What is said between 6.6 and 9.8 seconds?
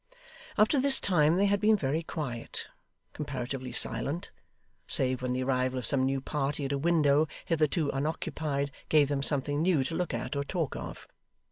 at a window, hitherto unoccupied, gave them something